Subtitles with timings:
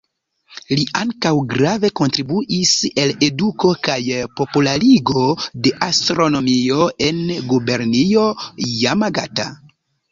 [0.77, 2.71] Li ankaŭ grave kontribuis
[3.03, 3.99] al eduko kaj
[4.41, 5.29] popularigo
[5.69, 8.27] de astronomio en gubernio
[8.83, 9.53] Jamagata.